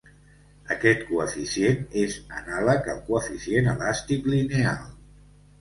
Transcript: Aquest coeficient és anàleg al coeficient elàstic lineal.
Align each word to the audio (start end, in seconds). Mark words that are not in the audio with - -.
Aquest 0.75 1.03
coeficient 1.09 1.77
és 2.05 2.17
anàleg 2.39 2.91
al 2.95 3.05
coeficient 3.11 3.73
elàstic 3.75 4.27
lineal. 4.37 4.85